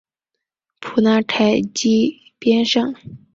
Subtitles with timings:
[0.79, 2.95] 普纳凯基边上。